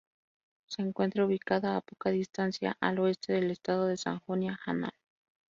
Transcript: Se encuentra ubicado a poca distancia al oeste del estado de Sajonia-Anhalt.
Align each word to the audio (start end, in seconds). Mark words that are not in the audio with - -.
Se 0.67 0.81
encuentra 0.81 1.27
ubicado 1.27 1.69
a 1.71 1.81
poca 1.81 2.09
distancia 2.09 2.75
al 2.81 2.97
oeste 2.97 3.33
del 3.33 3.51
estado 3.51 3.85
de 3.85 3.97
Sajonia-Anhalt. 3.97 4.95